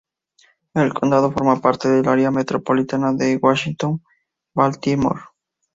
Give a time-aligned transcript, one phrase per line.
[0.73, 5.21] El condado forma parte del Área metropolitana de Washington-Baltimore.